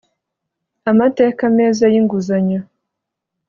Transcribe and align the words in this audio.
amateka 0.91 1.43
meza 1.57 1.85
y 1.93 1.95
inguzanyo 2.01 2.61